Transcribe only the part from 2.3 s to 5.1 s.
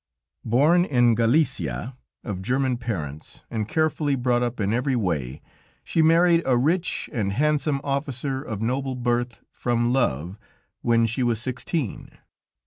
German parents, and carefully brought up in every